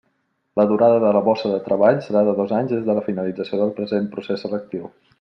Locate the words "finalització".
3.11-3.61